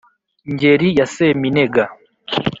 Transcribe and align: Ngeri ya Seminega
Ngeri 0.51 0.89
ya 0.97 1.05
Seminega 1.15 1.83